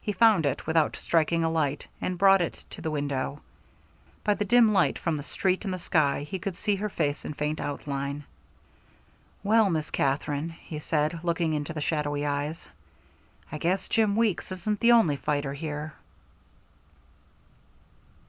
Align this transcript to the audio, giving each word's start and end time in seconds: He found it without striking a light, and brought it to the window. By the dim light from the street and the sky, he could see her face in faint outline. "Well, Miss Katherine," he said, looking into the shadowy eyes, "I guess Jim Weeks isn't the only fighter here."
He 0.00 0.12
found 0.12 0.46
it 0.46 0.68
without 0.68 0.94
striking 0.94 1.42
a 1.42 1.50
light, 1.50 1.88
and 2.00 2.16
brought 2.16 2.40
it 2.40 2.62
to 2.70 2.80
the 2.80 2.92
window. 2.92 3.40
By 4.22 4.34
the 4.34 4.44
dim 4.44 4.72
light 4.72 5.00
from 5.00 5.16
the 5.16 5.24
street 5.24 5.64
and 5.64 5.74
the 5.74 5.80
sky, 5.80 6.20
he 6.22 6.38
could 6.38 6.54
see 6.56 6.76
her 6.76 6.88
face 6.88 7.24
in 7.24 7.34
faint 7.34 7.58
outline. 7.60 8.22
"Well, 9.42 9.70
Miss 9.70 9.90
Katherine," 9.90 10.50
he 10.50 10.78
said, 10.78 11.18
looking 11.24 11.54
into 11.54 11.72
the 11.72 11.80
shadowy 11.80 12.24
eyes, 12.24 12.68
"I 13.50 13.58
guess 13.58 13.88
Jim 13.88 14.14
Weeks 14.14 14.52
isn't 14.52 14.78
the 14.78 14.92
only 14.92 15.16
fighter 15.16 15.54
here." 15.54 15.94